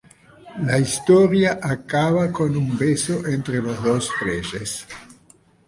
[0.65, 4.87] La historia acaba con un beso entre los dos reyes.